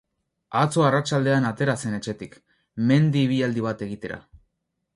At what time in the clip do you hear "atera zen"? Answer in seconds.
1.49-1.99